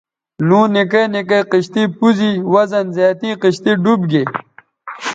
لُوں 0.47 0.65
نکے 0.73 1.03
نکے 1.13 1.39
کشتئ 1.51 1.85
پوز 1.97 2.17
ی 2.27 2.29
وزن 2.53 2.85
زیاتیں 2.95 3.35
کشتئ 3.41 3.73
ڈوب 3.83 4.01
گے 4.11 4.23